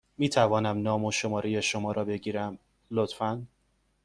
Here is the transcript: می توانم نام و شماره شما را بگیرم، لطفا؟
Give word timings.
می 0.17 0.29
توانم 0.29 0.81
نام 0.81 1.05
و 1.05 1.11
شماره 1.11 1.61
شما 1.61 1.91
را 1.91 2.05
بگیرم، 2.05 2.59
لطفا؟ 2.91 3.47